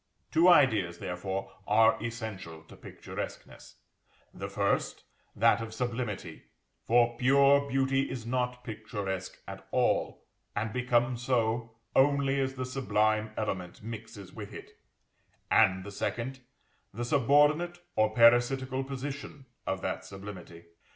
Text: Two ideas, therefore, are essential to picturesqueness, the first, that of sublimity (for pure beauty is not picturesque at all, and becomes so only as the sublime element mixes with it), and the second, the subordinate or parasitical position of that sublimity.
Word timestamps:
Two 0.31 0.47
ideas, 0.49 0.97
therefore, 0.97 1.51
are 1.67 2.01
essential 2.01 2.63
to 2.63 2.75
picturesqueness, 2.75 3.75
the 4.33 4.49
first, 4.49 5.03
that 5.35 5.61
of 5.61 5.75
sublimity 5.75 6.45
(for 6.81 7.15
pure 7.17 7.69
beauty 7.69 8.09
is 8.09 8.25
not 8.25 8.63
picturesque 8.63 9.37
at 9.47 9.67
all, 9.69 10.25
and 10.55 10.73
becomes 10.73 11.21
so 11.21 11.75
only 11.95 12.39
as 12.41 12.55
the 12.55 12.65
sublime 12.65 13.29
element 13.37 13.83
mixes 13.83 14.33
with 14.33 14.55
it), 14.55 14.71
and 15.51 15.83
the 15.83 15.91
second, 15.91 16.39
the 16.91 17.05
subordinate 17.05 17.77
or 17.95 18.11
parasitical 18.11 18.83
position 18.83 19.45
of 19.67 19.81
that 19.83 20.03
sublimity. 20.03 20.63